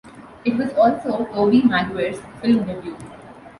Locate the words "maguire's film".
1.61-2.65